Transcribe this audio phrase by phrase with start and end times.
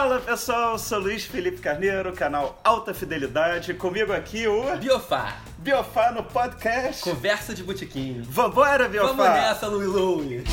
[0.00, 3.74] Fala pessoal, sou Luiz Felipe Carneiro, canal Alta Fidelidade.
[3.74, 7.02] Comigo aqui o Biofá, Biofá no podcast.
[7.02, 8.24] conversa de botiquinho.
[8.24, 9.12] Vambora, Biofá!
[9.12, 10.44] Vamos nessa, Louie Louie.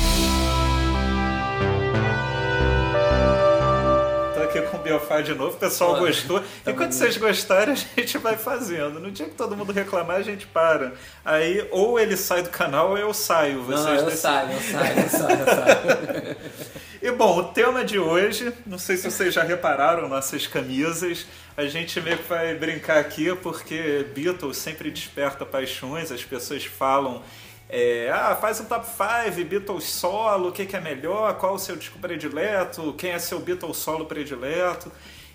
[4.34, 6.40] Tô aqui com o Biofá de novo, o pessoal Olha, gostou.
[6.62, 9.00] tá Enquanto vocês gostarem, a gente vai fazendo.
[9.00, 10.92] No dia que todo mundo reclamar, a gente para.
[11.24, 13.62] Aí, ou ele sai do canal ou eu saio.
[13.62, 14.18] Vocês Não, eu decidem.
[14.18, 16.36] saio, eu saio, eu saio, eu saio.
[17.00, 21.64] E bom, o tema de hoje, não sei se vocês já repararam nossas camisas, a
[21.64, 27.22] gente meio que vai brincar aqui porque Beatles sempre desperta paixões, as pessoas falam,
[27.68, 31.58] é, ah, faz um top 5, Beatles solo, o que, que é melhor, qual o
[31.58, 34.90] seu disco predileto, quem é seu Beatles solo predileto.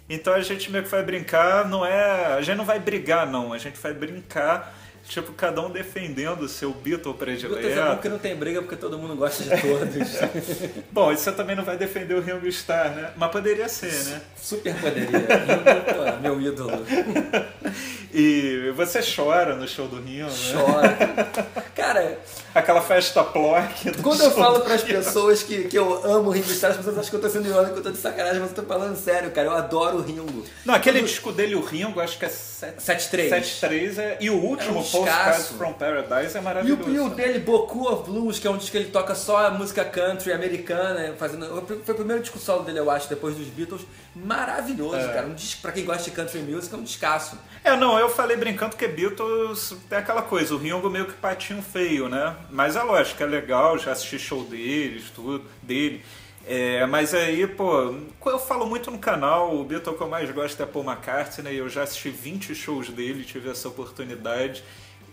[0.10, 2.34] Então a gente meio que vai brincar, não é.
[2.34, 4.76] A gente não vai brigar, não, a gente vai brincar.
[5.08, 7.62] Tipo, cada um defendendo o seu Beatle predileto.
[7.62, 10.74] Puta, é bom que não tem briga porque todo mundo gosta de todos.
[10.92, 13.12] Bom, e você também não vai defender o Ringo Starr, né?
[13.18, 14.22] Mas poderia ser, né?
[14.36, 16.20] Super poderia.
[16.22, 16.86] Meu ídolo.
[18.14, 20.34] E você chora no show do Ringo, né?
[20.54, 21.30] Chora.
[21.76, 22.20] Cara,
[22.54, 23.90] Aquela festa plock.
[23.90, 25.00] do quando eu falo pras Ringo.
[25.04, 27.48] pessoas que, que eu amo o Ringo Starr, as pessoas acham que eu tô sendo
[27.48, 29.48] irônico, que eu tô de sacanagem, mas eu tô falando sério, cara.
[29.48, 30.46] Eu adoro o Ringo.
[30.64, 33.30] Não, aquele disco dele, o Ringo, acho que é 7 7-3.
[33.62, 34.18] 7-3 é...
[34.22, 36.90] e o último, É um Postcards from Paradise, é E o, maravilhoso.
[36.92, 39.50] e o dele, Boku of Blues, que é um disco que ele toca só a
[39.50, 41.48] música country americana, fazendo.
[41.84, 43.82] Foi o primeiro disco solo dele, eu acho, depois dos Beatles.
[44.16, 45.08] Maravilhoso, É.
[45.14, 45.26] cara.
[45.26, 47.38] Um disco, pra quem gosta de country music, é um descasso.
[47.64, 51.62] É, não, eu falei brincando que Beatles tem aquela coisa, o Ringo meio que patinho
[51.62, 52.36] feio, né?
[52.50, 56.04] Mas é lógico, é legal, já assisti show deles, tudo, dele.
[56.46, 57.96] É, mas aí, pô,
[58.26, 61.70] eu falo muito no canal, o Beatle que eu mais gosto é Paul McCartney, eu
[61.70, 64.64] já assisti 20 shows dele, tive essa oportunidade.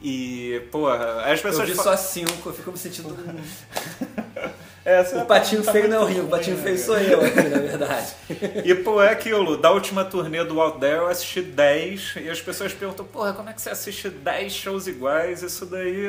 [0.02, 3.14] E, pô, as Eu pessoas vi falam- só cinco, eu fico me sentindo.
[4.84, 6.82] Essa O patinho tá feio não é o Ringo, o patinho ruim, feio né?
[6.82, 8.14] sou eu aqui, na verdade.
[8.64, 12.40] E, pô, é aquilo, da última turnê do Out There eu assisti 10 e as
[12.40, 15.42] pessoas perguntam, porra, como é que você assiste 10 shows iguais?
[15.42, 16.06] Isso daí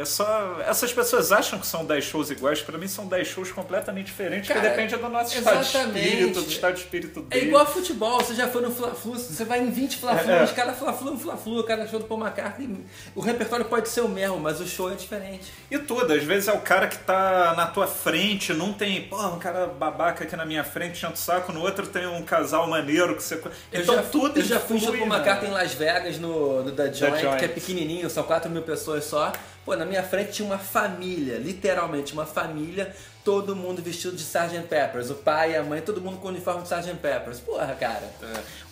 [0.00, 0.56] é só...
[0.66, 4.48] Essas pessoas acham que são 10 shows iguais, pra mim são 10 shows completamente diferentes,
[4.48, 6.06] Cara, que depende do nosso estado de exatamente.
[6.08, 7.46] espírito, do estado de espírito É dele.
[7.46, 10.46] igual a futebol, você já foi no Fla-Flu, você vai em 20 Fla-Flus, É, é.
[10.48, 12.84] cada Fla-Flu é um Fla-Flu, cada show do Paul McCartney,
[13.14, 15.52] o repertório pode ser o mesmo, mas o show é diferente.
[15.70, 19.28] E tudo, às vezes é o cara que tá na tua frente, não tem, porra,
[19.28, 22.66] um cara babaca aqui na minha frente, enchendo o saco, no outro tem um casal
[22.68, 23.34] maneiro que você...
[23.72, 25.16] Eu então já, tudo eu já fui influi, com né?
[25.16, 27.38] McCartney em Las Vegas, no, no The Joint, Joint.
[27.38, 29.32] que é pequenininho, são 4 mil pessoas só.
[29.68, 32.90] Pô, na minha frente tinha uma família, literalmente uma família,
[33.22, 34.62] todo mundo vestido de Sgt.
[34.66, 35.10] Peppers.
[35.10, 36.94] O pai a mãe, todo mundo com o uniforme de Sgt.
[36.94, 37.38] Peppers.
[37.38, 38.10] Porra, cara.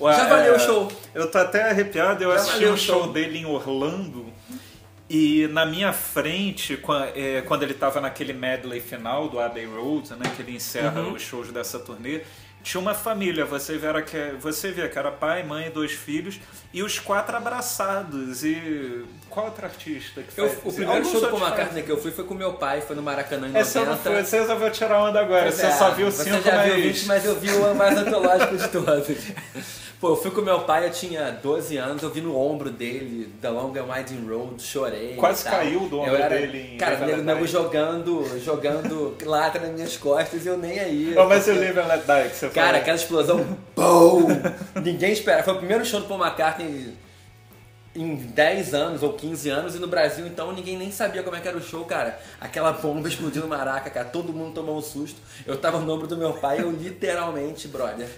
[0.00, 0.90] Ué, Já valeu é, o show.
[1.14, 4.24] Eu tô até arrepiado, eu Já assisti o show dele em Orlando
[5.06, 6.82] e na minha frente,
[7.14, 11.12] é, quando ele tava naquele medley final do Abbey Road, né, que ele encerra Uhum.
[11.12, 12.22] os shows dessa turnê,
[12.62, 16.40] tinha uma família, você via, que, você via que era pai, mãe, dois filhos,
[16.72, 18.42] e os quatro abraçados.
[18.42, 19.04] E
[19.36, 20.58] qual outro artista que Eu- faz?
[20.64, 22.97] o primeiro Alguns show do Paul McCartney que eu fui foi com meu pai, foi
[22.97, 23.58] no Maracanã em 90.
[23.58, 26.54] Essa não foi, você resolveu tirar onda agora, você é, só viu você cinco, já
[26.56, 26.72] mas...
[26.72, 29.16] viu 20, mas eu vi o mais antológico de todos.
[30.00, 33.32] Pô, eu fui com meu pai, eu tinha 12 anos, eu vi no ombro dele,
[33.41, 35.14] The Long and Winding Road, chorei.
[35.16, 39.70] Quase caiu do ombro Eu era- dele em Cara, o nego jogando, jogando lata nas
[39.70, 41.14] minhas costas e eu nem aí.
[41.16, 42.80] Oh, mas porque- Live and Let Die que você Cara, falou.
[42.80, 44.26] aquela explosão, BOOM!
[44.82, 45.42] Ninguém espera.
[45.42, 46.92] Foi o primeiro show do Paul McCartney
[47.96, 51.40] em 10 anos ou 15 anos e no Brasil então ninguém nem sabia como é
[51.40, 52.18] que era o show, cara.
[52.40, 55.18] Aquela bomba explodiu no Maraca, cara, todo mundo tomou um susto.
[55.46, 58.08] Eu tava no ombro do meu pai, eu literalmente, brother,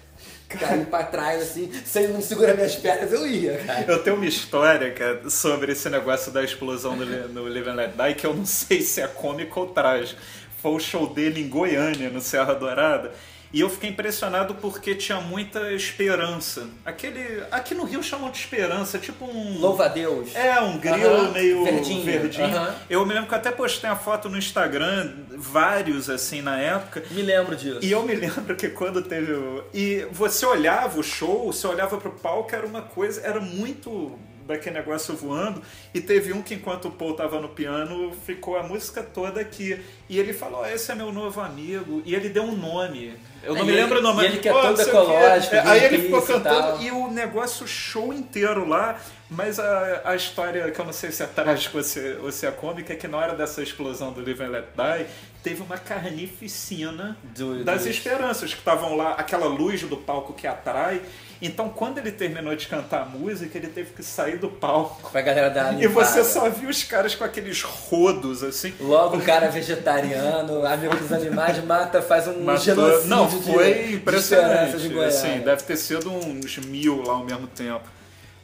[0.49, 3.85] caí pra trás assim, se ele não segura minhas pernas, eu ia, cara.
[3.87, 7.93] Eu tenho uma história, cara, sobre esse negócio da explosão no, no Live and Let
[7.93, 10.21] Die, que eu não sei se é cômico ou trágico.
[10.61, 13.13] Foi o show dele em Goiânia, no Serra Dourada.
[13.53, 16.67] E eu fiquei impressionado porque tinha muita esperança.
[16.85, 17.43] Aquele.
[17.51, 19.59] Aqui no Rio chamam de esperança, tipo um.
[19.59, 20.35] Louva a Deus.
[20.35, 22.45] É, um grilo Aham, meio verdinho, verdinho.
[22.47, 22.75] aham.
[22.91, 27.03] Eu me lembro que eu até postei uma foto no Instagram, vários assim na época.
[27.11, 27.79] Me lembro disso.
[27.83, 29.33] E eu me lembro que quando teve.
[29.73, 33.21] E você olhava o show, você olhava pro palco, era uma coisa.
[33.23, 35.63] Era muito daquele negócio voando.
[35.95, 39.81] E teve um que, enquanto o Paul tava no piano, ficou a música toda aqui.
[40.09, 42.03] E ele falou: Esse é meu novo amigo.
[42.05, 43.15] E ele deu um nome.
[43.45, 44.23] Eu não É, me e ele- lembro o nome.
[44.23, 46.83] e ele que é Oh, todo ecológico, É, Aí ele ficou e cantando tal.
[46.83, 48.99] e o negócio show inteiro lá.
[49.31, 52.47] Mas a, a história, que eu não sei se é trágica ou se, ou se
[52.47, 55.07] é cômica, é que na hora dessa explosão do Live and Let Die,
[55.43, 60.47] teve uma carnificina Do- das dos- esperanças que estavam lá, aquela luz do palco que
[60.47, 61.03] atrai.
[61.41, 65.11] Então, quando ele terminou de cantar a música, ele teve que sair do palco.
[65.13, 68.75] Pra galera dar E você só viu os caras com aqueles rodos assim.
[68.81, 73.07] Logo o cara vegetariano, amigo dos animais, mata, faz um Matou- genocídio.
[73.09, 74.77] Não, de- foi de impressionante.
[74.85, 75.07] em Goiânia.
[75.07, 77.85] Assim, deve ter sido uns mil lá ao mesmo tempo.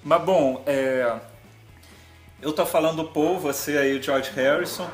[0.02, 1.12] Mas bom, é,
[2.40, 4.86] eu tô falando do Paul, você aí, George Harrison.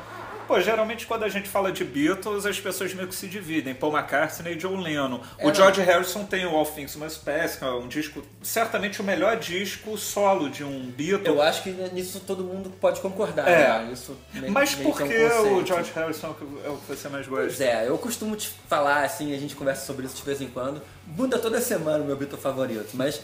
[0.47, 3.73] Pô, geralmente quando a gente fala de Beatles, as pessoas meio que se dividem.
[3.73, 5.21] Paul McCartney e John Lennon.
[5.37, 5.55] É, o não.
[5.55, 9.37] George Harrison tem o All Things Must Pass, que é um disco, certamente o melhor
[9.37, 11.27] disco solo de um Beatle.
[11.27, 13.47] Eu acho que nisso todo mundo pode concordar.
[13.47, 13.67] É.
[13.85, 13.89] né?
[13.93, 15.65] Isso meio- Mas por que é um o.
[15.65, 17.45] George Harrison é o que- é o que você mais gosta?
[17.45, 20.47] Pois é, eu costumo te falar assim, a gente conversa sobre isso de vez em
[20.47, 20.81] quando.
[21.07, 23.21] Muda toda semana o meu Beatle favorito, mas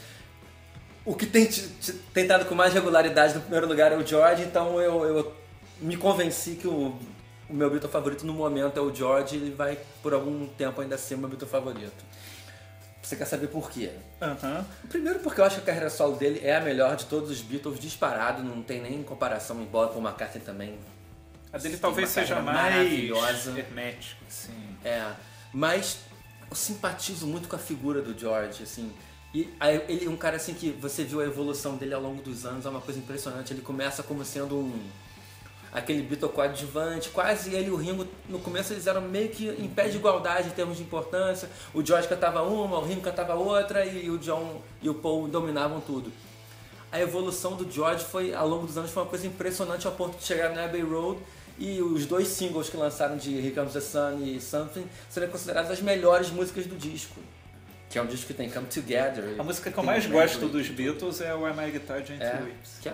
[1.05, 4.05] o que tem, te- te- tem dado com mais regularidade no primeiro lugar é o
[4.05, 5.33] George, então eu, eu
[5.81, 6.97] me convenci que o,
[7.50, 10.81] o meu Beatle favorito no momento é o George e ele vai por algum tempo
[10.81, 12.06] ainda ser o meu Beatle favorito.
[13.01, 13.91] Você quer saber por quê?
[14.21, 14.65] Aham.
[14.89, 17.41] Primeiro porque eu acho que a carreira solo dele é a melhor de todos os
[17.41, 20.77] Beatles disparado, não tem nem comparação, embora com o McCartney também
[21.53, 23.57] A dele talvez seja carreira mais maravilhosa.
[23.57, 24.77] hermética, sim.
[24.83, 25.09] É,
[25.53, 26.00] mas
[26.50, 28.91] eu simpatizo muito com a figura do George, assim.
[29.33, 29.50] E
[29.88, 32.65] ele é um cara assim que você viu a evolução dele ao longo dos anos,
[32.65, 33.53] é uma coisa impressionante.
[33.53, 34.89] Ele começa como sendo um
[35.71, 39.67] aquele Beatle coadjuvante, quase ele e o Ringo, no começo eles eram meio que em
[39.67, 41.49] pé de igualdade em termos de importância.
[41.73, 45.79] O George cantava uma, o Ringo cantava outra e o John e o Paul dominavam
[45.79, 46.11] tudo.
[46.91, 50.17] A evolução do George foi, ao longo dos anos, foi uma coisa impressionante ao ponto
[50.17, 51.19] de chegar na Abbey Road
[51.59, 55.69] e os dois singles que lançaram de Here Comes the Sun e Something serem considerados
[55.69, 57.19] as melhores músicas do disco.
[57.89, 59.35] Que é um disco que tem Come Together.
[59.37, 62.41] A música que eu mais gosto dos Beatles é o Am I Guitar Giant é,
[62.41, 62.79] Lips.
[62.81, 62.93] que é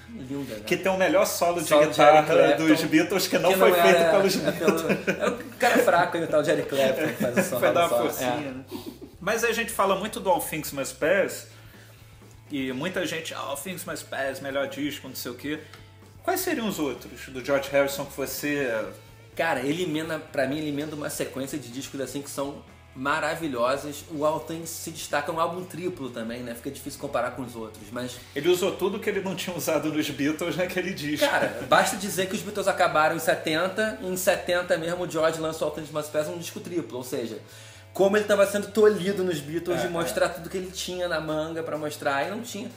[0.10, 0.62] linda, né?
[0.66, 3.72] Que tem o melhor solo de Solo guitarra Clapton, dos Beatles que não Que foi
[3.72, 4.82] feito era- pelos é Beatles.
[4.82, 7.58] pelo- É o cara fraco aí, o tal de Eric Clapton que faz o som.
[7.60, 8.40] Foi dar uma forcinha, É.
[8.50, 8.64] né?
[9.20, 11.46] Mas a gente fala muito do All Things Must Pass
[12.50, 15.60] e muita gente, ah, All Things Must Pass, melhor disco, não sei o quê.
[16.22, 18.70] Quais seriam os outros do George Harrison que você...
[19.34, 22.62] Cara, ele emenda, pra mim, ele emenda uma sequência de discos assim que são
[22.94, 24.04] maravilhosas.
[24.10, 26.54] O Things se destaca um álbum triplo também, né?
[26.54, 29.92] Fica difícil comparar com os outros, mas Ele usou tudo que ele não tinha usado
[29.92, 31.26] nos Beatles naquele disco.
[31.26, 35.40] Cara, basta dizer que os Beatles acabaram em 70 e em 70 mesmo o George
[35.40, 37.38] lançou All Things Must Pass um disco triplo, ou seja,
[37.92, 41.20] como ele estava sendo tolhido nos Beatles É, de mostrar tudo que ele tinha na
[41.20, 42.70] manga pra mostrar e não tinha.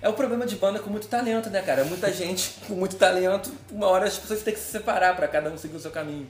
[0.00, 1.84] É o problema de banda com muito talento, né, cara?
[1.84, 5.50] Muita gente com muito talento, uma hora as pessoas têm que se separar pra cada
[5.50, 6.26] um seguir o seu caminho.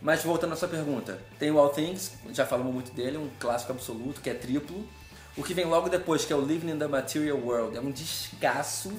[0.00, 3.72] Mas voltando à sua pergunta, tem o All Things, já falamos muito dele, um clássico
[3.72, 4.86] absoluto, que é triplo.
[5.36, 7.90] O que vem logo depois, que é o Living in the Material World, é um
[7.90, 8.92] descasso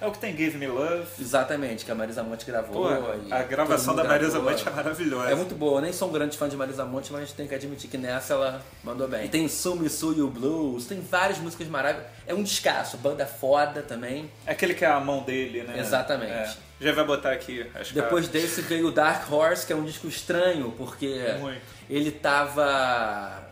[0.00, 1.06] É o que tem Give Me Love.
[1.20, 2.88] Exatamente, que a Marisa Monte gravou.
[2.88, 4.50] Pô, e a gravação da Marisa gravou.
[4.50, 5.30] Monte é maravilhosa.
[5.30, 7.54] É muito boa, eu nem sou um grande fã de Marisa Monte, mas tem que
[7.54, 9.24] admitir que nessa ela mandou bem.
[9.24, 12.12] E tem Sumi Su e o Blues, tem várias músicas maravilhosas.
[12.26, 14.30] É um descasso, banda foda também.
[14.46, 15.78] É aquele que é a mão dele, né?
[15.78, 16.32] Exatamente.
[16.32, 16.54] É.
[16.84, 18.42] Já vai botar aqui as Depois caras.
[18.42, 21.62] desse veio o Dark Horse, que é um disco estranho, porque Muito.
[21.88, 23.42] ele tava.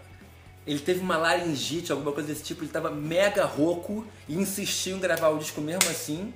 [0.67, 5.01] Ele teve uma laringite, alguma coisa desse tipo, ele tava mega rouco e insistiu em
[5.01, 6.33] gravar o disco mesmo assim.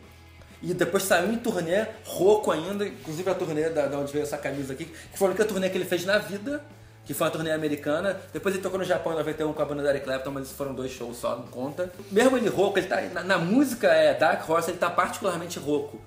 [0.62, 4.38] E depois saiu em turnê, rouco ainda, inclusive a turnê da, da onde veio essa
[4.38, 6.64] camisa aqui, que foi a única turnê que ele fez na vida,
[7.04, 8.18] que foi uma turnê americana.
[8.32, 10.74] Depois ele tocou no Japão em 91 com a banda da Eric Clapton, mas foram
[10.74, 11.92] dois shows só, não conta.
[12.10, 13.00] Mesmo ele rouco, ele tá.
[13.02, 16.00] Na, na música é Dark Horse, ele tá particularmente rouco.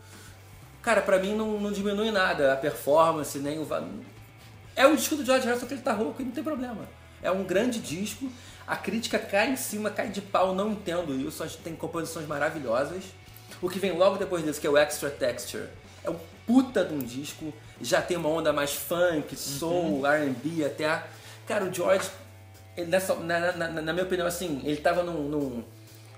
[0.82, 3.68] Cara, pra mim não, não diminui nada a performance, nem o.
[4.76, 6.88] É o disco do George Harrison que ele tá rouco e não tem problema.
[7.22, 8.30] É um grande disco,
[8.66, 12.26] a crítica cai em cima, cai de pau, não entendo isso, acho que tem composições
[12.28, 13.04] maravilhosas.
[13.62, 15.66] O que vem logo depois desse, que é o Extra Texture,
[16.04, 16.16] é um
[16.48, 20.86] puta de um disco, já tem uma onda mais funk, soul, R&B, até...
[20.86, 21.04] a-
[21.46, 22.08] Cara, o George,
[22.78, 25.64] ele nessa, na, na, na- na minha opinião, assim, ele tava num, num,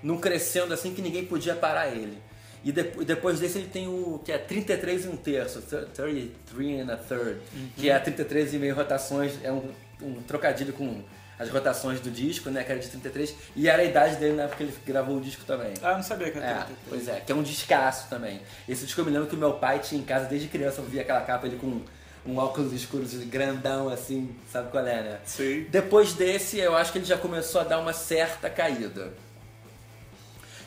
[0.02, 2.16] num crescendo assim que ninguém podia parar ele.
[2.64, 6.80] E depo- depois desse ele tem o que é 33 e um terço, thir- 33
[6.88, 7.40] and a third,
[7.76, 11.02] que é 33 e meio rotações, é um, um trocadilho com
[11.38, 14.44] as rotações do disco, né, que era de 33, e era a idade dele na
[14.44, 15.74] época que ele gravou o disco também.
[15.82, 18.40] Ah, não sabia que É, era pois é, que é um descasso também.
[18.68, 20.84] Esse disco eu me lembro que o meu pai tinha em casa desde criança, eu
[20.84, 21.80] via aquela capa ele com
[22.24, 25.18] um óculos escuros grandão assim, sabe qual é, né?
[25.24, 25.66] Sim.
[25.68, 29.12] Depois desse, eu acho que ele já começou a dar uma certa caída.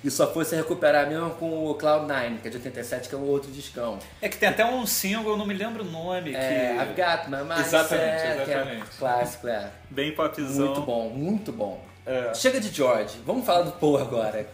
[0.06, 3.18] E só foi se recuperar mesmo com o Cloud9, que é de 87, que é
[3.18, 3.98] um outro discão.
[4.22, 6.36] É que tem até um single, eu não me lembro o nome.
[6.36, 6.84] É, que...
[6.84, 8.86] I've Got My Exatamente, é exatamente.
[9.00, 9.72] clássico, é.
[9.90, 10.68] Bem popzão.
[10.68, 11.95] Muito bom, muito bom.
[12.06, 12.34] É.
[12.36, 14.46] Chega de George, vamos falar do Paul agora.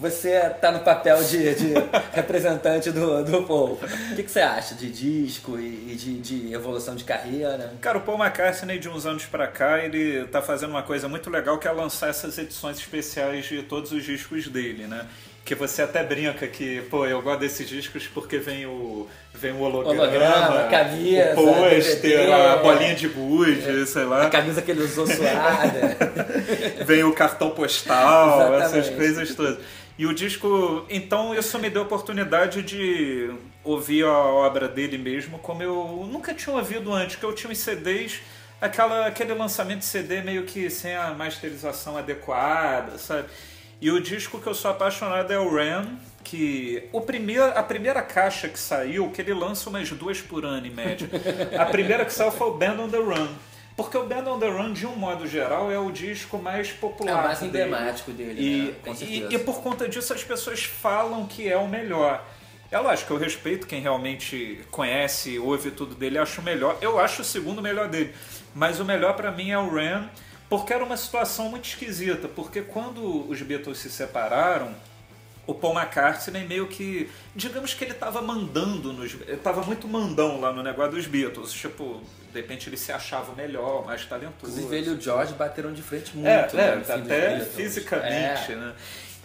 [0.00, 1.74] Você tá no papel de, de
[2.12, 3.78] representante do, do Paul.
[4.12, 7.74] O que, que você acha de disco e, de, de evolução de carreira?
[7.80, 11.30] Cara, o Paul McCartney de uns anos pra cá, ele tá fazendo uma coisa muito
[11.30, 15.06] legal que é lançar essas edições especiais de todos os discos dele, né?
[15.50, 19.60] que você até brinca que, pô, eu gosto desses discos porque vem o, vem o
[19.60, 24.26] holograma, Holograma, camisa, o pôster, a bolinha de gude, sei lá.
[24.26, 25.96] A camisa que ele usou suada.
[26.84, 29.58] vem o cartão postal, essas coisas todas.
[29.98, 33.30] E o disco, então isso me deu a oportunidade de
[33.62, 37.58] ouvir a obra dele mesmo, como eu nunca tinha ouvido antes, que eu tinha os
[37.58, 38.20] CDs,
[38.60, 43.28] aquela, aquele lançamento de CD meio que sem a masterização adequada, sabe?
[43.80, 45.86] E o disco que eu sou apaixonado é o Ram,
[46.22, 50.66] que o primeiro, a primeira caixa que saiu, que ele lança umas duas por ano
[50.66, 51.08] em média.
[51.58, 53.28] A primeira que saiu foi o Band on the Run.
[53.82, 57.12] Porque o Band on the Run, de um modo geral, é o disco mais popular.
[57.12, 57.48] É o mais dele.
[57.64, 58.74] emblemático dele, E, né?
[58.84, 59.34] Com e, certeza.
[59.34, 62.24] e por conta disso as pessoas falam que é o melhor.
[62.70, 66.76] É lógico, eu respeito quem realmente conhece, ouve tudo dele, acho o melhor.
[66.80, 68.14] Eu acho o segundo melhor dele.
[68.54, 70.08] Mas o melhor pra mim é o Ram,
[70.48, 72.28] porque era uma situação muito esquisita.
[72.28, 74.74] Porque quando os Beatles se separaram,
[75.50, 77.10] o Paul McCartney meio que.
[77.34, 79.14] Digamos que ele tava mandando nos.
[79.14, 81.52] Ele tava muito mandão lá no negócio dos Beatles.
[81.52, 82.00] Tipo,
[82.32, 84.52] de repente ele se achava melhor, mais talentoso.
[84.52, 88.56] Inclusive ele e o George bateram de frente muito, É, né, é, até fisicamente, É.
[88.56, 88.74] né?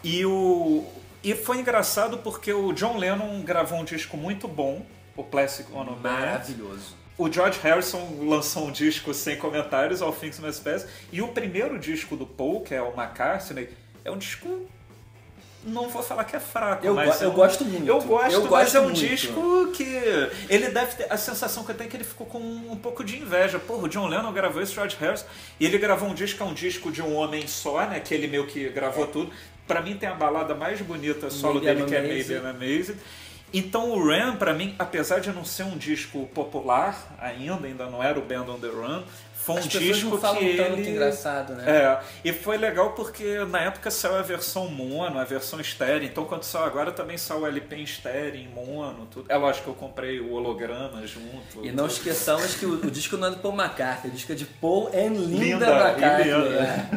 [0.04, 0.84] E, o,
[1.24, 4.84] e foi engraçado porque o John Lennon gravou um disco muito bom,
[5.16, 5.96] o Plastic Ono.
[5.98, 6.96] Maravilhoso.
[7.18, 10.88] O George Harrison lançou um disco sem comentários, All Things Must Pass.
[11.12, 13.70] E o primeiro disco do Paul, que é o McCartney,
[14.04, 14.68] é um disco...
[15.66, 17.88] Não vou falar que é fraco, Eu mas é eu um- gosto muito.
[17.88, 19.00] Eu gosto, Eu mas gosto é um muito.
[19.00, 19.84] disco que
[20.48, 23.04] ele deve ter a sensação que eu tenho é que ele ficou com um pouco
[23.04, 23.58] de inveja.
[23.58, 25.26] Porra, o John Lennon gravou esse George Harrison
[25.60, 28.00] e ele gravou um disco que é um disco de um homem só, né?
[28.00, 29.32] Que ele meio que gravou tudo.
[29.68, 32.02] Pra mim tem a balada mais bonita solo Maybe dele que é.
[32.02, 32.98] Maybe I'm Amazing.
[33.58, 38.04] Então o Ram, pra mim, apesar de não ser um disco popular ainda, ainda não
[38.04, 39.02] era o Band on the Run,
[39.34, 40.90] foi um As disco não falam que tanto ele...
[40.90, 41.64] engraçado, né?
[41.66, 46.26] É, e foi legal porque na época saiu a versão mono, a versão estéreo, então
[46.26, 49.32] quando saiu agora também saiu o LP em estéreo, em mono, tudo.
[49.32, 51.64] É lógico que eu comprei o holograma junto.
[51.64, 54.36] E não esqueçamos que o, o disco não é do Paul McCartney, o disco é
[54.36, 56.32] de Paul and Linda, Linda, McCartney.
[56.58, 56.90] é.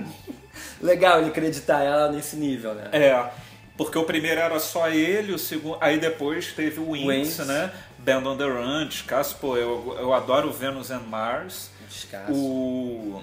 [0.81, 2.88] Legal ele acreditar ela nesse nível, né?
[2.93, 3.31] É,
[3.78, 5.78] porque o primeiro era só ele, o segundo.
[5.80, 7.73] Aí depois teve o Wings, né?
[7.99, 11.70] Band on the Run, descasso, pô, eu, eu adoro Venus and Mars.
[11.88, 12.32] Descasso.
[12.35, 13.23] O,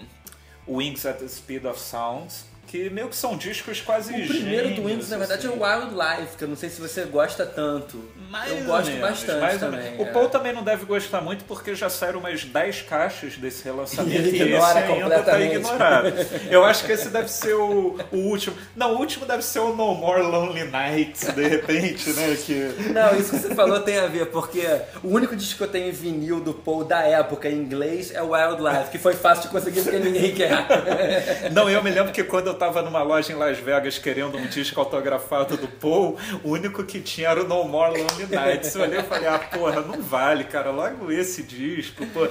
[0.68, 2.34] Wings at the Speed of Sound,
[2.76, 5.58] que meio que são discos quase O primeiro do gêmeos, Wings, na verdade, é assim.
[5.58, 8.04] o Wildlife, que eu não sei se você gosta tanto.
[8.30, 9.98] Mais eu gosto menos, bastante também.
[9.98, 10.06] O é.
[10.12, 14.18] Paul também não deve gostar muito porque já saíram umas 10 caixas desse relançamento E
[14.18, 15.56] ele e ignora ainda tá completamente.
[15.56, 16.14] ignorado.
[16.50, 18.56] Eu acho que esse deve ser o, o último.
[18.76, 22.36] Não, o último deve ser o No More Lonely Nights, de repente, né?
[22.46, 22.92] Que...
[22.92, 24.66] Não, isso que você falou tem a ver, porque
[25.04, 28.22] o único disco que eu tenho em vinil do Paul da época em inglês é
[28.22, 31.52] o Wildlife, que foi fácil de conseguir porque ninguém quer.
[31.52, 34.46] Não, eu me lembro que quando eu tava numa loja em Las Vegas querendo um
[34.48, 38.76] disco autografado do Paul, o único que tinha era o No More Lonely Nights.
[38.76, 42.28] Eu olhei e falei, ah, porra, não vale, cara, logo esse disco, pô.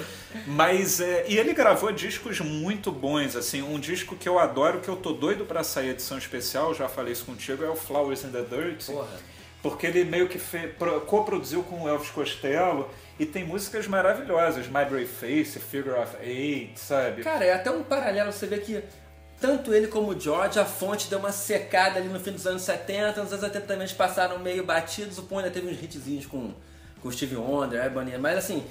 [0.47, 4.89] Mas, é, e ele gravou discos muito bons, assim, um disco que eu adoro, que
[4.89, 8.31] eu tô doido pra sair edição especial, já falei isso contigo, é o Flowers in
[8.31, 8.87] the Dirt.
[8.87, 9.35] Porra.
[9.63, 12.87] Porque ele meio que fe- pro- coproduziu com o Elvis Costello
[13.19, 17.23] e tem músicas maravilhosas, My Brave Face, Figure of Eight, sabe?
[17.23, 18.83] Cara, é até um paralelo, você vê que
[19.45, 22.63] tanto ele como o George, a fonte deu uma secada ali no fim dos anos
[22.63, 26.25] 70, nos anos 80 também eles passaram meio batidos, o Paul ainda teve uns hitzinhos
[26.25, 26.51] com,
[27.03, 28.65] com Steve Wonder, Ebony, mas assim,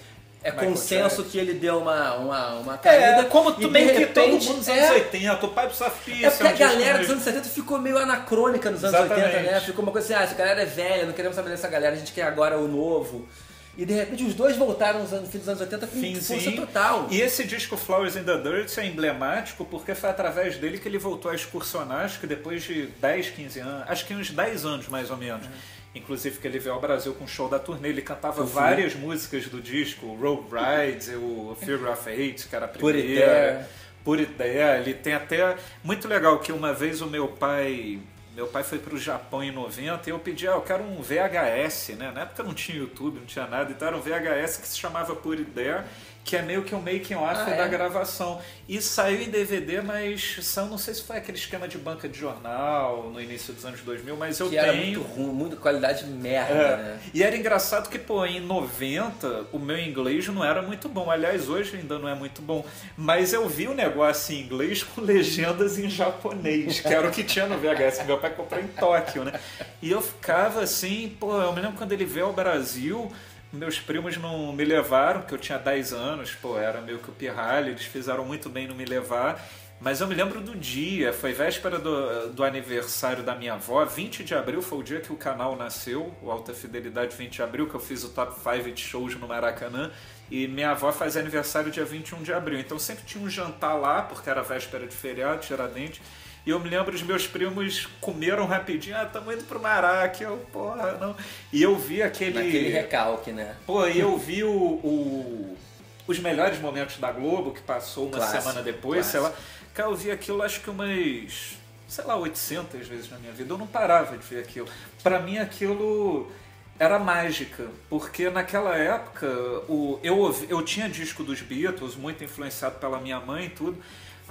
[0.43, 1.23] é Michael consenso Jackson.
[1.31, 3.23] que ele deu uma, uma, uma É, caída.
[3.25, 6.27] como e também de que todo mundo nos é, anos 80, o Pai do Safia,
[6.27, 9.35] É porque a galera dos anos 70 ficou meio anacrônica nos anos Exatamente.
[9.37, 9.59] 80, né?
[9.61, 11.97] Ficou uma coisa assim, ah, essa galera é velha, não queremos saber dessa galera, a
[11.99, 13.27] gente quer agora o novo.
[13.75, 16.51] E de repente os dois voltaram nos anos, no fim dos anos 80 com força
[16.51, 17.07] total.
[17.09, 20.99] E esse disco Flowers in the Dirt é emblemático porque foi através dele que ele
[20.99, 24.87] voltou a excursionar, acho que depois de 10, 15 anos, acho que uns 10 anos
[24.87, 25.47] mais ou menos.
[25.95, 28.95] Inclusive que ele veio ao Brasil com o show da turnê, ele cantava Eu várias
[28.95, 33.01] músicas do disco, o Road Rides, o Figure of Eight, que era a primeira.
[33.01, 33.65] There.
[34.03, 35.55] Por ideia, ele tem até.
[35.83, 37.99] Muito legal que uma vez o meu pai.
[38.35, 41.89] Meu pai foi pro Japão em 90 e eu pedi, ah, eu quero um VHS,
[41.89, 42.11] né?
[42.11, 45.13] Na época não tinha YouTube, não tinha nada, então era um VHS que se chamava
[45.13, 45.83] It There,
[46.23, 47.67] que é meio que um making off Ah, da é?
[47.67, 48.39] gravação.
[48.67, 52.17] E saiu em DVD, mas são, não sei se foi aquele esquema de banca de
[52.17, 54.99] jornal no início dos anos 2000, mas eu que era tenho.
[54.99, 56.77] muito ruim, muita qualidade merda, É.
[56.77, 56.99] né?
[57.13, 61.11] E era engraçado que, pô, em 90 o meu inglês não era muito bom.
[61.11, 62.65] Aliás, hoje ainda não é muito bom.
[62.95, 67.23] Mas eu vi o negócio em inglês com legendas em japonês, que era o que
[67.23, 69.33] tinha no VHS, meu pai comprou em Tóquio, né?
[69.81, 73.11] E eu ficava assim, pô, eu me lembro quando ele veio ao Brasil.
[73.53, 77.13] Meus primos não me levaram, porque eu tinha 10 anos, pô, era meio que o
[77.13, 79.39] pirralho, eles fizeram muito bem não me levar.
[79.79, 84.23] Mas eu me lembro do dia, foi véspera do, do aniversário da minha avó, 20
[84.23, 87.69] de abril foi o dia que o canal nasceu, o Alta Fidelidade 20 de abril,
[87.69, 89.91] que eu fiz o top 5 de shows no Maracanã.
[90.31, 92.59] E minha avó fazia aniversário dia 21 de abril.
[92.59, 96.01] Então sempre tinha um jantar lá, porque era véspera de feriado, Tiradentes.
[96.45, 100.37] E eu me lembro, os meus primos comeram rapidinho, ah, estamos indo pro Maraca, eu,
[100.51, 101.15] porra, não.
[101.51, 102.33] E eu vi aquele.
[102.33, 103.55] Naquele recalque, né?
[103.65, 105.57] Pô, e eu vi o, o,
[106.05, 109.41] os melhores momentos da Globo, que passou uma Clássico, semana depois, sei clássico.
[109.41, 109.69] lá.
[109.73, 111.57] Cara, eu vi aquilo acho que umas,
[111.87, 113.53] sei lá, 800 vezes na minha vida.
[113.53, 114.67] Eu não parava de ver aquilo.
[115.01, 116.29] Pra mim aquilo
[116.77, 119.27] era mágica, porque naquela época
[119.69, 123.77] o, eu, eu tinha disco dos Beatles, muito influenciado pela minha mãe e tudo,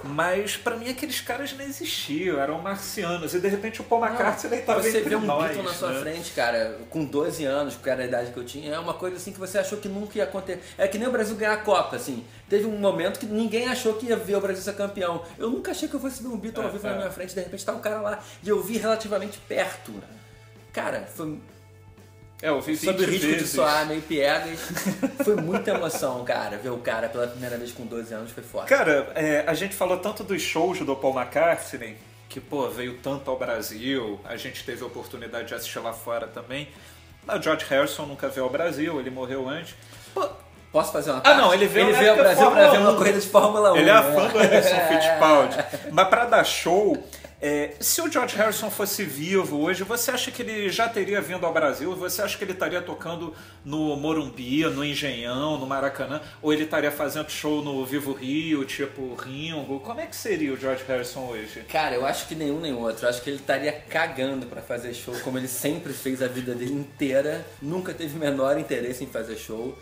[0.03, 4.59] mas pra mim aqueles caras não existiam, eram marcianos, e de repente o Paul McCartney
[4.59, 5.45] estava Você entre vê um nós.
[5.45, 6.01] Beatle na sua né?
[6.01, 9.15] frente, cara, com 12 anos, que era a idade que eu tinha, é uma coisa
[9.17, 10.61] assim que você achou que nunca ia acontecer.
[10.77, 12.25] É que nem o Brasil ganhar a Copa, assim.
[12.49, 15.23] Teve um momento que ninguém achou que ia ver o Brasil ser campeão.
[15.37, 16.89] Eu nunca achei que eu fosse ver um Beatle É, ao vivo é.
[16.89, 19.93] na minha frente, de repente tá um cara lá e eu vi relativamente perto.
[20.73, 21.39] Cara, foi
[22.43, 23.41] É, eu vi 20 sob o risco vezes.
[23.43, 24.59] de soar meio piegas.
[25.23, 26.57] foi muita emoção, cara.
[26.57, 28.67] Ver o cara pela primeira vez com 12 anos foi forte.
[28.67, 31.95] Cara, é, a gente falou tanto dos shows do Paul McCartney,
[32.27, 36.27] que, pô, veio tanto ao Brasil, a gente teve a oportunidade de assistir lá fora
[36.27, 36.67] também.
[37.25, 39.73] Mas o George Harrison nunca veio ao Brasil, ele morreu antes.
[40.13, 40.27] Pô,
[40.69, 41.59] Posso fazer uma Ah, não, parte?
[41.61, 42.95] ele veio ele veio ao Brasil pra Fórmula ver uma 1.
[42.97, 43.77] corrida de Fórmula 1.
[43.77, 44.01] ele é né?
[44.01, 45.57] fã do Emerson Fittipaldi.
[45.91, 47.07] Mas pra dar show,
[47.45, 51.45] é, se o George Harrison fosse vivo hoje, você acha que ele já teria vindo
[51.45, 51.93] ao Brasil?
[51.93, 53.35] Você acha que ele estaria tocando
[53.65, 56.21] no Morumbi, no Engenhão, no Maracanã?
[56.41, 59.81] Ou ele estaria fazendo show no Vivo Rio, tipo Ringo?
[59.81, 61.65] Como é que seria o George Harrison hoje?
[61.67, 63.05] Cara, eu acho que nenhum nem outro.
[63.05, 66.55] Eu acho que ele estaria cagando pra fazer show, como ele sempre fez a vida
[66.55, 67.45] dele inteira.
[67.61, 69.77] Nunca teve o menor interesse em fazer show.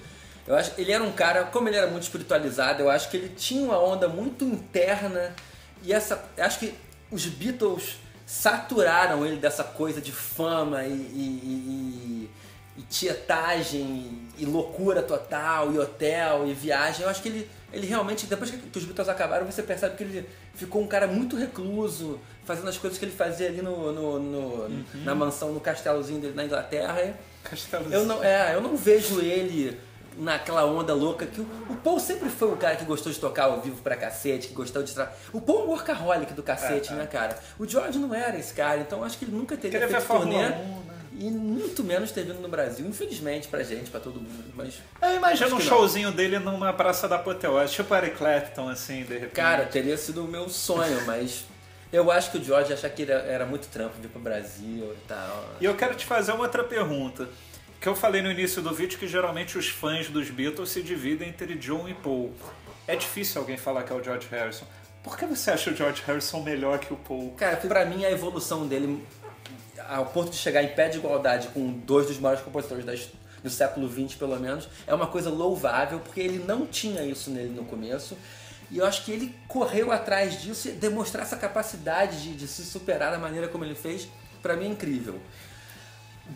[0.48, 3.30] Eu acho ele era um cara, como ele era muito espiritualizado, eu acho que ele
[3.30, 5.32] tinha uma onda muito interna
[5.84, 6.74] e essa, acho que
[7.12, 12.30] os Beatles saturaram ele dessa coisa de fama e, e,
[12.78, 17.04] e, e tietagem e loucura total e hotel e viagem.
[17.04, 20.30] Eu acho que ele, ele realmente, depois que os Beatles acabaram, você percebe que ele
[20.56, 24.84] ficou um cara muito recluso, fazendo as coisas que ele fazia ali no, no- no-
[25.04, 27.14] na mansão, no castelozinho dele na Inglaterra.
[27.44, 29.78] Castelo Eu não, é, eu não vejo ele
[30.18, 33.46] naquela onda louca que o, o Paul sempre foi o cara que gostou de tocar
[33.46, 35.12] ao vivo pra cacete, que gostou de tra...
[35.34, 36.96] O Paul é um workaholic do cacete, É, é.
[36.98, 37.38] né, cara?
[37.58, 40.36] O George não era esse cara, então acho que ele nunca teria Queria feito turnê
[40.36, 40.78] 1, né?
[41.14, 45.16] e muito menos ter vindo no Brasil, infelizmente pra gente, pra todo mundo, mas Eu
[45.18, 49.32] imagino um showzinho dele numa praça da Apoteose, tipo Eric Clapton, assim, de repente.
[49.32, 51.46] cara, teria sido o meu sonho, mas
[51.92, 55.08] eu acho que o George achar que era, era muito trampo vir pro Brasil e
[55.08, 55.46] tal.
[55.60, 57.28] E eu quero te fazer uma outra pergunta.
[57.82, 61.30] Que eu falei no início do vídeo que geralmente os fãs dos Beatles se dividem
[61.30, 62.32] entre John e Paul.
[62.88, 64.66] É difícil alguém falar que é o George Harrison.
[65.04, 67.32] Por que você acha o George Harrison melhor que o Paul?
[67.32, 69.04] Cara, pra mim a evolução dele
[69.90, 73.10] ao ponto de chegar em pé de igualdade com dois dos maiores compositores
[73.44, 77.50] do século XX, pelo menos, é uma coisa louvável, porque ele não tinha isso nele
[77.50, 78.16] no começo.
[78.70, 82.64] E eu acho que ele correu atrás disso e demonstrar essa capacidade de, de se
[82.64, 84.08] superar da maneira como ele fez,
[84.40, 85.20] pra mim é incrível.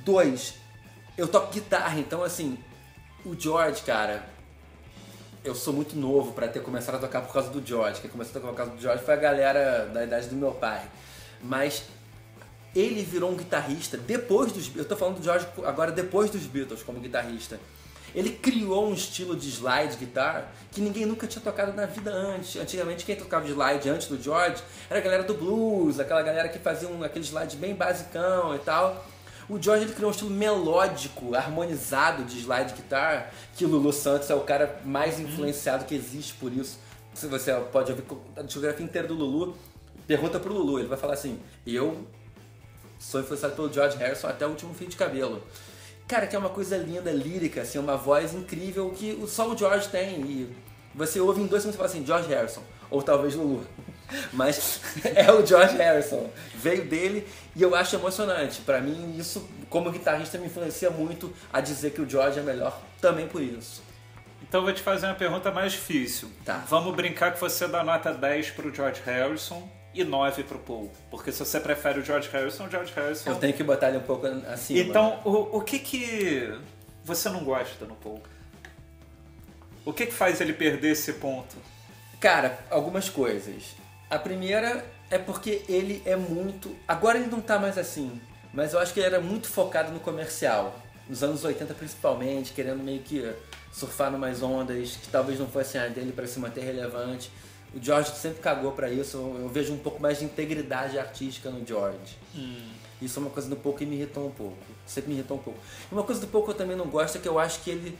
[0.03, 0.55] Dois,
[1.17, 2.57] eu toco guitarra, então assim,
[3.25, 4.27] o George, cara,
[5.43, 8.01] eu sou muito novo pra ter começado a tocar por causa do George.
[8.01, 10.51] Quem começou a tocar por causa do George foi a galera da idade do meu
[10.51, 10.81] pai.
[11.41, 11.83] Mas
[12.75, 16.83] ele virou um guitarrista depois dos Eu tô falando do George agora depois dos Beatles
[16.83, 17.59] como guitarrista.
[18.13, 22.55] Ele criou um estilo de slide guitar que ninguém nunca tinha tocado na vida antes.
[22.55, 26.49] Antigamente quem tocava de slide antes do George era a galera do blues, aquela galera
[26.49, 29.05] que fazia um, aquele slide bem basicão e tal.
[29.47, 34.35] O George ele criou um estilo melódico, harmonizado de slide guitar, que Lulu Santos é
[34.35, 36.79] o cara mais influenciado que existe por isso.
[37.13, 38.03] Se você pode ouvir
[38.35, 39.55] a discografia inteira do Lulu,
[40.07, 42.07] pergunta pro Lulu, ele vai falar assim: "Eu
[42.97, 45.43] sou influenciado pelo George Harrison até o último fio de cabelo".
[46.07, 49.89] Cara, que é uma coisa linda, lírica, assim, uma voz incrível que só o George
[49.89, 50.55] tem e
[50.93, 53.65] você ouve em dois segundos e fala assim, George Harrison, ou talvez Lulu.
[54.33, 54.81] Mas
[55.15, 56.29] é o George Harrison.
[56.55, 58.61] Veio dele e eu acho emocionante.
[58.61, 62.79] Pra mim, isso, como guitarrista, me influencia muito a dizer que o George é melhor
[63.01, 63.83] também por isso.
[64.47, 66.29] Então eu vou te fazer uma pergunta mais difícil.
[66.43, 66.63] Tá.
[66.67, 70.91] Vamos brincar que você dá nota 10 pro George Harrison e 9 pro Paul.
[71.09, 73.29] Porque se você prefere o George Harrison, o George Harrison...
[73.31, 74.79] Eu tenho que botar ele um pouco acima.
[74.79, 76.53] Então, o, o que que
[77.03, 78.21] você não gosta no Paul?
[79.85, 81.55] O que que faz ele perder esse ponto?
[82.19, 83.75] Cara, algumas coisas.
[84.15, 86.73] A primeira é porque ele é muito.
[86.87, 88.21] Agora ele não tá mais assim,
[88.53, 90.79] mas eu acho que ele era muito focado no comercial.
[91.09, 93.29] Nos anos 80 principalmente, querendo meio que
[93.73, 97.29] surfar numas ondas que talvez não fossem a dele para se manter relevante.
[97.73, 99.17] O George sempre cagou pra isso.
[99.17, 102.17] Eu, eu vejo um pouco mais de integridade artística no George.
[102.33, 102.69] Hum.
[103.01, 104.55] Isso é uma coisa do pouco que me irritou um pouco.
[104.85, 105.59] Sempre me irritou um pouco.
[105.91, 107.69] E uma coisa do pouco que eu também não gosto é que eu acho que
[107.69, 107.97] ele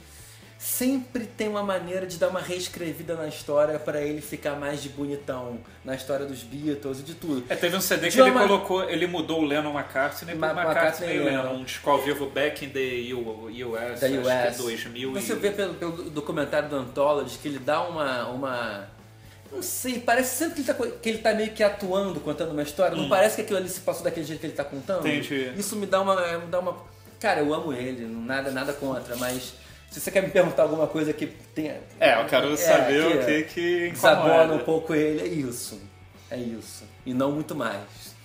[0.58, 4.88] sempre tem uma maneira de dar uma reescrevida na história pra ele ficar mais de
[4.88, 7.44] bonitão na história dos Beatles e de tudo.
[7.48, 10.40] É, teve um CD que De uma ele colocou, ele mudou o Lennon McCartney por
[10.40, 14.14] Ma- McCartney e McCartney e Lennon, um disco ao vivo back in the US, acho
[14.16, 14.26] US.
[14.26, 15.36] que é 2000 Você e...
[15.36, 18.28] vê pelo, pelo documentário do Anthology que ele dá uma.
[18.28, 18.88] uma
[19.52, 22.62] não sei, parece sempre que ele, tá, que ele tá meio que atuando, contando uma
[22.62, 22.96] história.
[22.96, 25.04] Não parece que aquilo ali se passou daquele jeito que ele tá contando.
[25.04, 25.08] Hum.
[25.08, 25.52] Entendi.
[25.56, 26.38] Isso me dá uma.
[26.38, 26.76] Me dá uma
[27.20, 29.54] cara, eu amo ele, nada, nada contra, mas
[29.90, 31.80] se você quer me perguntar alguma coisa que tenha.
[32.00, 34.54] É, eu quero saber o que que Desabona incomoda.
[34.54, 35.80] um pouco ele, é isso.
[36.30, 36.84] É isso.
[37.04, 38.16] E não muito mais.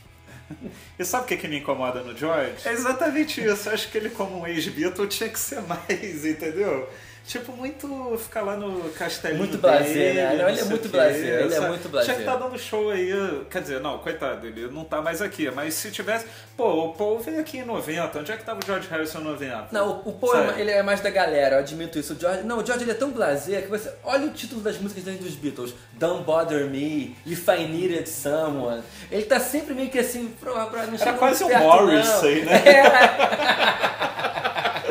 [1.00, 2.68] E sabe o que, que me incomoda no George?
[2.68, 3.70] É exatamente isso.
[3.70, 6.90] Eu acho que ele, como um ex-Beatle, tinha que ser mais, entendeu?
[7.26, 10.36] Tipo, muito ficar lá no castelinho Muito dele, né?
[10.36, 12.06] Não, ele é muito blasé, ele é muito blasé.
[12.06, 13.12] Tinha que estar dando show aí.
[13.50, 15.50] Quer dizer, não, coitado, ele não tá mais aqui.
[15.52, 16.26] Mas se tivesse...
[16.58, 18.20] Pô, o Paul veio aqui em 90.
[18.20, 19.68] Onde é que tava o George Harrison em 90?
[19.72, 20.60] Não, o, Paul Sabe?
[20.60, 22.14] ele é mais da galera, eu admito isso.
[22.14, 23.92] O George, não, o George ele é tão blasé que você.
[24.04, 28.84] Olha o título das músicas dos Beatles: Don't Bother Me, If I Needed Someone.
[29.10, 32.52] Ele tá sempre meio que assim, pra, pra não Era quase um Morrissey, não.
[32.52, 32.64] né?
[32.66, 33.92] É,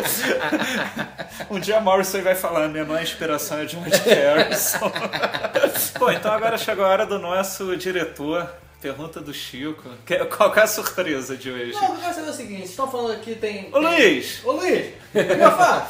[1.48, 4.90] Um dia Morrissey vai falar, minha mãe inspiração é George Harrison.
[5.98, 8.48] Bom, então agora chegou a hora do nosso diretor.
[8.80, 9.88] Pergunta do Chico.
[10.06, 11.72] Que- Qual é a surpresa de hoje?
[11.72, 13.68] Não, vai ser o seguinte, estão falando aqui, tem...
[13.68, 14.40] Ô tem- Luiz!
[14.42, 15.82] Ô Luiz, meu fã,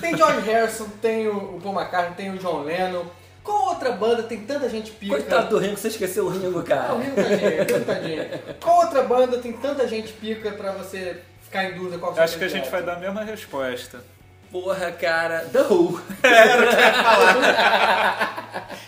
[0.00, 3.04] tem George Harrison, tem o Paul McCartney, tem o John Lennon.
[3.44, 5.14] Qual outra banda tem tanta gente pica?
[5.16, 6.94] Coitado do Ringo, você esqueceu o Ringo, cara.
[6.94, 8.24] o Ringo tadinho, Ringo tadinho.
[8.62, 12.44] Qual outra banda tem tanta gente pica pra você ficar em dúvida qual Acho que
[12.44, 14.02] a gente vai dar a mesma resposta.
[14.50, 15.44] Porra, cara.
[15.52, 16.00] The Who.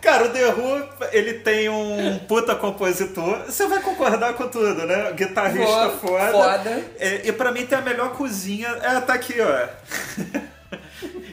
[0.00, 3.44] Cara, o The Who, ele tem um puta compositor.
[3.46, 5.12] Você vai concordar com tudo, né?
[5.12, 6.82] Guitarrista Foda, foda.
[6.98, 8.68] É, e pra mim tem a melhor cozinha.
[8.82, 9.68] É, tá aqui, ó.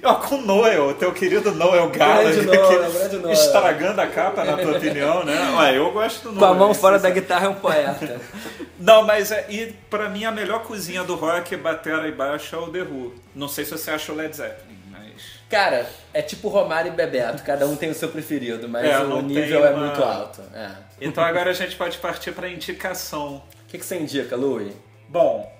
[0.01, 5.25] Ó, com o Noel, teu querido Noel Gallagher, Noel, estragando a capa, na tua opinião,
[5.25, 5.53] né?
[5.57, 6.39] Olha, eu gosto do Noel.
[6.39, 8.17] Com a mão fora da guitarra é um poeta.
[8.79, 12.59] Não, mas é, e pra mim a melhor cozinha do rock, batera e baixo, é
[12.59, 13.13] o The Who.
[13.35, 15.39] Não sei se você acha o Led Zeppelin, mas...
[15.49, 19.21] Cara, é tipo Romário e Bebeto, cada um tem o seu preferido, mas É, o
[19.21, 20.41] nível é uma- muito alto.
[20.53, 20.71] É.
[21.01, 23.43] Então agora a gente pode partir pra indicação.
[23.63, 24.71] O que, que você indica, Louie?
[25.09, 25.51] Bom,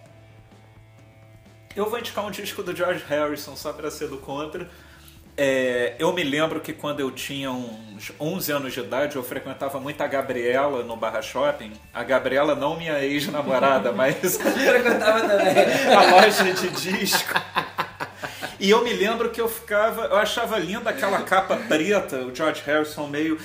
[1.75, 4.69] eu vou indicar um disco do George Harrison só pra ser do contra.
[5.41, 9.79] É, eu me lembro que quando eu tinha uns 11 anos de idade, eu frequentava
[9.79, 11.71] muito a Gabriela no Barra Shopping.
[11.93, 15.55] A Gabriela, não minha ex-namorada, mas frequentava também.
[15.95, 17.33] a loja de disco.
[18.59, 20.07] E eu me lembro que eu ficava.
[20.07, 23.39] Eu achava linda aquela capa preta, o George Harrison meio.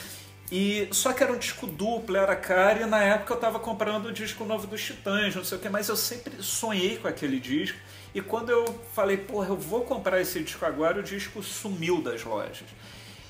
[0.50, 4.06] E só que era um disco duplo, era caro, e na época eu tava comprando
[4.06, 7.38] o disco novo dos Titãs, não sei o que, mas eu sempre sonhei com aquele
[7.38, 7.78] disco.
[8.14, 12.22] E quando eu falei, porra, eu vou comprar esse disco agora, o disco sumiu das
[12.24, 12.68] lojas.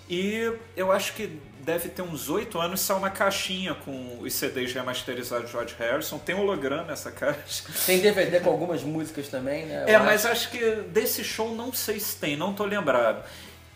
[0.08, 4.74] E eu acho que deve ter uns oito anos saiu uma caixinha com os CDs
[4.74, 6.18] remasterizados de George Harrison.
[6.18, 7.64] Tem holograma essa caixa.
[7.86, 9.84] Tem DVD com algumas músicas também, né?
[9.84, 10.04] Eu É, acho.
[10.04, 10.58] mas acho que
[10.92, 13.24] desse show não sei se tem, não tô lembrado.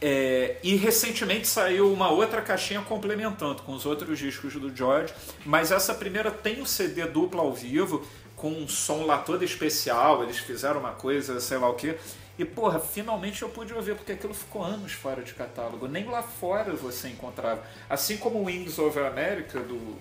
[0.03, 5.13] É, e recentemente saiu uma outra caixinha complementando com os outros discos do George,
[5.47, 8.07] mas essa primeira tem um CD duplo ao vivo,
[8.39, 11.97] com um som lá todo especial, eles fizeram uma coisa, sei lá o que.
[12.39, 15.89] E porra, finalmente eu pude ouvir, porque aquilo ficou anos fora de catálogo.
[15.89, 17.63] Nem lá fora você encontrava.
[17.91, 19.97] Assim como o Wings Over America do,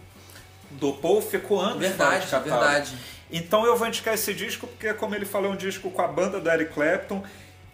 [0.71, 2.65] do Paul ficou anos fora Verdade, de catálogo.
[2.65, 2.97] verdade.
[3.31, 6.07] Então eu vou indicar esse disco porque, como ele falou, é um disco com a
[6.07, 7.23] banda do Eric Clapton.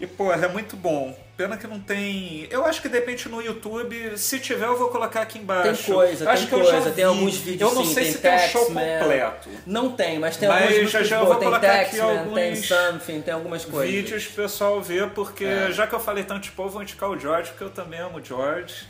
[0.03, 1.17] E, porra, é muito bom.
[1.37, 2.45] Pena que não tem.
[2.51, 4.17] Eu acho que depende no YouTube.
[4.17, 5.85] Se tiver, eu vou colocar aqui embaixo.
[5.85, 8.03] Tem coisa, acho tem que eu já coisa, tem alguns vídeos Eu não sim, sei
[8.03, 8.99] tem se tem um show Taxman.
[8.99, 9.49] completo.
[9.65, 11.99] Não tem, mas tem Mas algumas já já eu vou Tem colocar aqui Taxman,
[12.33, 13.95] tem alguns Something, tem algumas coisas.
[13.95, 15.71] Vídeos pro pessoal ver, porque É.
[15.71, 18.19] já que eu falei tanto de povo, vou indicar o George, porque eu também amo
[18.19, 18.85] o George.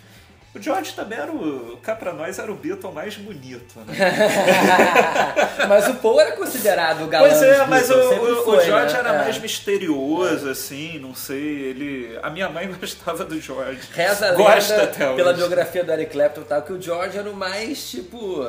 [0.56, 1.78] O George também era o.
[1.82, 3.96] Cá pra nós era o Beatle mais bonito, né?
[5.68, 8.44] mas o Paul era considerado o galã Pois é, mas o, Beatles, sempre o- o
[8.46, 9.00] foi, George né?
[9.00, 9.18] era É.
[9.18, 11.40] mais misterioso, assim, não sei.
[11.40, 12.20] Ele.
[12.22, 13.80] A minha mãe gostava do George.
[13.94, 15.16] Reza a Gosta lenda, até hoje.
[15.16, 18.48] pela biografia do Eric Clapton e tal, que o George era o mais, tipo,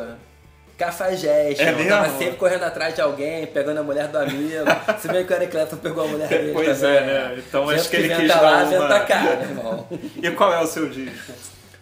[0.77, 1.63] cafajeste.
[1.63, 4.65] É não, Tava sempre correndo atrás de alguém, pegando a mulher do amigo.
[5.01, 6.97] Se bem que o Eric Clapton pegou a mulher dele Pois também.
[6.99, 7.35] é, né?
[7.39, 9.89] Então Vento acho que ele quis lá, dar uma- cá, irmão.
[10.23, 11.33] E qual é o seu disco?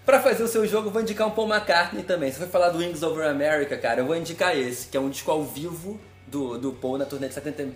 [0.04, 2.32] Pra fazer o seu jogo, eu vou indicar um Paul McCartney também.
[2.32, 5.08] Se for falar do Wings Over America, cara, eu vou indicar esse, que é um
[5.08, 7.72] disco ao vivo do, do Paul na turnê de 70,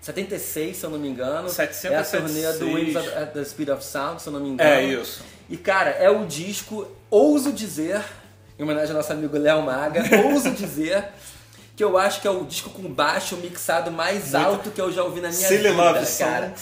[0.00, 1.48] 76, se eu não me engano.
[1.48, 2.44] 776.
[2.44, 4.50] É a turnê do Wings at, at the Speed of Sound, se eu não me
[4.50, 4.70] engano.
[4.70, 5.24] É isso.
[5.48, 8.02] E cara, é o disco, ouso dizer,
[8.58, 11.08] em homenagem ao nosso amigo Léo Maga, ouso dizer
[11.74, 15.02] que eu acho que é o disco com baixo mixado mais alto que eu já
[15.02, 16.54] ouvi na minha Silly vida, cara.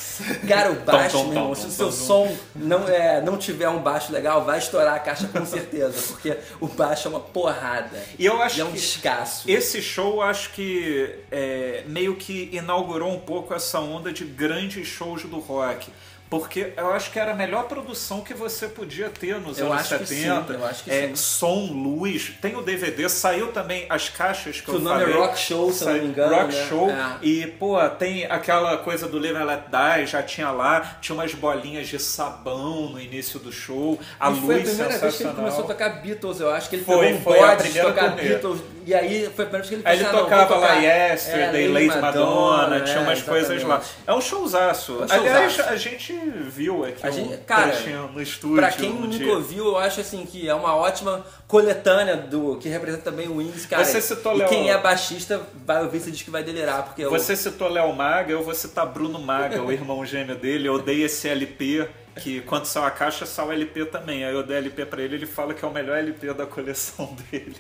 [0.47, 3.81] Cara, o baixo, tom, meu irmão, se o seu som não, é, não tiver um
[3.81, 8.01] baixo legal, vai estourar a caixa com certeza, porque o baixo é uma porrada.
[8.19, 9.51] E eu acho E é um que descasso.
[9.51, 15.25] esse show acho que é, meio que inaugurou um pouco essa onda de grandes shows
[15.25, 15.91] do rock.
[16.31, 19.81] Porque eu acho que era a melhor produção que você podia ter nos Eu anos
[19.81, 20.45] acho que 70.
[20.47, 21.17] sim, eu acho que é, sim.
[21.17, 25.13] Som, luz, tem o DVD, saiu também as caixas que, Que eu o nome é.
[25.13, 26.67] Rock Show, se eu não me engano, Rock né?
[26.69, 26.89] Show.
[26.89, 27.17] É.
[27.21, 31.35] E, pô, tem aquela coisa do Live and Let Die, já tinha lá, tinha umas
[31.35, 33.99] bolinhas de sabão no início do show.
[34.21, 36.71] A e luz foi a primeira vez que ele começou a tocar Beatles, eu acho
[36.71, 38.29] que ele Foi, pegou um foi a de primeira tocar turnê.
[38.29, 40.75] Beatles, e aí foi a primeira vez que ele Aí ele pensou, "Ah, tocava lá
[40.75, 43.77] Yesterday, é, Lady Madonna, tinha é, umas coisas lá.
[43.79, 43.91] exatamente.
[44.07, 44.93] É um showzaço.
[44.93, 45.75] É um Aliás, showzaço.
[45.75, 48.57] a gente viu aqui A um gente- cara, trechinho no estúdio.
[48.57, 49.33] Pra quem nunca dia.
[49.33, 53.67] ouviu, eu acho assim que é uma ótima coletânea do que representa bem o Wings,
[53.67, 53.85] cara.
[53.85, 57.03] Você citou e Léo- quem é baixista vai ouvir esse disco que vai delirar, porque
[57.03, 60.69] eu- Você citou Léo Maga, eu vou citar Bruno Maga, o irmão gêmeo dele.
[60.69, 61.89] Eu dei esse LP,
[62.21, 64.25] que quando saiu a caixa, saiu o LP também.
[64.25, 67.17] Aí eu dei LP pra ele, ele fala que é o melhor LP da coleção
[67.31, 67.57] dele.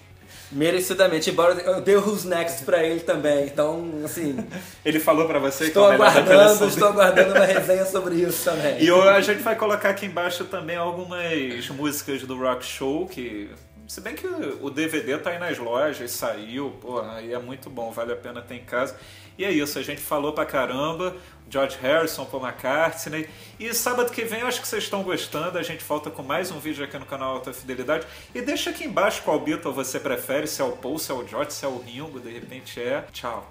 [0.51, 3.47] Merecidamente, embora eu dei o Who's Next pra ele também.
[3.47, 4.37] Então, assim,
[4.85, 8.83] Ele falou pra você estou que aguardando, estou aguardando uma resenha sobre isso também.
[8.83, 13.51] E a gente vai colocar aqui embaixo também algumas músicas do Rock Show, que.
[13.87, 14.25] Se bem que
[14.61, 18.41] o DVD tá aí nas lojas, saiu, porra, aí é muito bom, vale a pena
[18.41, 18.95] ter em casa.
[19.37, 21.17] E é isso, a gente falou pra caramba,
[21.51, 23.29] George Harrison, Paul McCartney.
[23.59, 26.51] E sábado que vem eu acho que vocês estão gostando, a gente volta com mais
[26.51, 28.07] um vídeo aqui no canal Alta Fidelidade.
[28.35, 31.27] E deixa aqui embaixo qual Beatle você prefere, se é o Paul, se é o
[31.27, 33.05] George, se é o Ringo, de repente é.
[33.13, 33.51] Tchau.